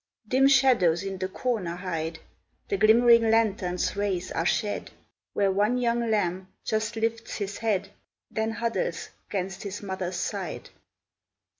[0.27, 2.17] Dim shadows in the corner hide;
[2.69, 4.89] The glimmering lantern's rays are shed
[5.33, 7.91] Where one young lamb just lifts his head,
[8.31, 10.71] Then huddles 'gainst his mother's side.